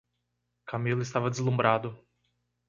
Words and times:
Camilo 0.65 1.03
estava 1.03 1.29
deslumbrado. 1.29 1.95